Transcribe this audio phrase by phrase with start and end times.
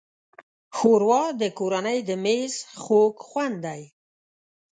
[0.77, 2.53] ښوروا د کورنۍ د مېز
[2.83, 3.81] خوږ خوند دی.